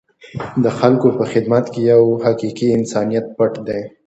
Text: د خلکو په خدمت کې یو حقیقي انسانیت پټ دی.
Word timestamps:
د 0.63 0.65
خلکو 0.79 1.07
په 1.17 1.23
خدمت 1.31 1.65
کې 1.73 1.81
یو 1.93 2.03
حقیقي 2.25 2.67
انسانیت 2.77 3.25
پټ 3.37 3.53
دی. 3.67 3.81